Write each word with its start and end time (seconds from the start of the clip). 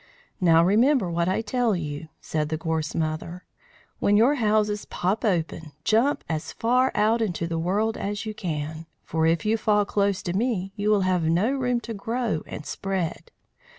"Now 0.39 0.63
remember 0.65 1.11
what 1.11 1.29
I 1.29 1.43
tell 1.43 1.75
you," 1.75 2.07
said 2.19 2.49
the 2.49 2.57
Gorse 2.57 2.95
Mother. 2.95 3.45
"When 3.99 4.17
your 4.17 4.33
houses 4.33 4.85
pop 4.85 5.23
open, 5.23 5.73
jump 5.83 6.23
as 6.27 6.53
far 6.53 6.91
out 6.95 7.21
into 7.21 7.45
the 7.45 7.59
world 7.59 7.97
as 7.97 8.25
you 8.25 8.33
can, 8.33 8.87
for 9.03 9.27
if 9.27 9.45
you 9.45 9.57
fall 9.57 9.85
close 9.85 10.23
to 10.23 10.33
me 10.33 10.73
you 10.75 10.89
will 10.89 11.01
have 11.01 11.25
no 11.25 11.51
room 11.51 11.79
to 11.81 11.93
grow 11.93 12.41
and 12.47 12.65
spread. 12.65 13.29